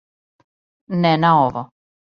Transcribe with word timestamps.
Не 1.05 1.13
на 1.21 1.35
ово. 1.45 1.67